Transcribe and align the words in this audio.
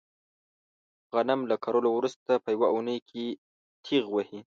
غنم 1.13 1.39
له 1.49 1.55
کرلو 1.63 1.89
ورسته 1.95 2.31
په 2.43 2.49
یوه 2.55 2.67
اونۍ 2.73 2.97
کې 3.09 3.25
تېغ 3.85 4.03
وهي. 4.15 4.39